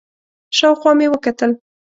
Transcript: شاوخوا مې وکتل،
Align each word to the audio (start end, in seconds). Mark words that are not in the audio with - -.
شاوخوا 0.57 0.91
مې 0.97 1.07
وکتل، 1.09 1.51